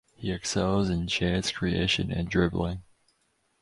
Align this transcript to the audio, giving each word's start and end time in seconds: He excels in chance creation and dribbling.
He 0.15 0.31
excels 0.31 0.89
in 0.89 1.05
chance 1.05 1.51
creation 1.51 2.11
and 2.11 2.27
dribbling. 2.27 2.81